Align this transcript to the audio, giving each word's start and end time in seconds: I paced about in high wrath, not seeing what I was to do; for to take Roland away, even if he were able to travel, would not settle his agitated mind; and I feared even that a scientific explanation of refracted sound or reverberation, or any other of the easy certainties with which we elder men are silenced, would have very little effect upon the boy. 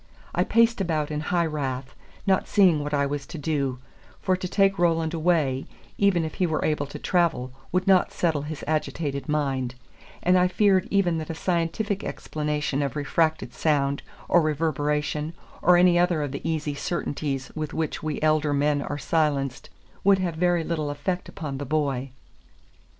I 0.33 0.43
paced 0.43 0.81
about 0.81 1.11
in 1.11 1.19
high 1.19 1.45
wrath, 1.45 1.93
not 2.25 2.47
seeing 2.47 2.79
what 2.81 2.91
I 2.91 3.05
was 3.05 3.27
to 3.27 3.37
do; 3.37 3.77
for 4.19 4.35
to 4.35 4.47
take 4.47 4.79
Roland 4.79 5.13
away, 5.13 5.67
even 5.99 6.25
if 6.25 6.33
he 6.33 6.47
were 6.47 6.65
able 6.65 6.87
to 6.87 6.97
travel, 6.97 7.53
would 7.71 7.85
not 7.85 8.11
settle 8.11 8.41
his 8.41 8.63
agitated 8.65 9.29
mind; 9.29 9.75
and 10.23 10.39
I 10.39 10.47
feared 10.47 10.87
even 10.89 11.19
that 11.19 11.29
a 11.29 11.35
scientific 11.35 12.03
explanation 12.03 12.81
of 12.81 12.95
refracted 12.95 13.53
sound 13.53 14.01
or 14.27 14.41
reverberation, 14.41 15.35
or 15.61 15.77
any 15.77 15.99
other 15.99 16.23
of 16.23 16.31
the 16.31 16.41
easy 16.49 16.73
certainties 16.73 17.51
with 17.53 17.71
which 17.71 18.01
we 18.01 18.19
elder 18.23 18.55
men 18.55 18.81
are 18.81 18.97
silenced, 18.97 19.69
would 20.03 20.17
have 20.17 20.33
very 20.33 20.63
little 20.63 20.89
effect 20.89 21.29
upon 21.29 21.59
the 21.59 21.63
boy. 21.65 22.09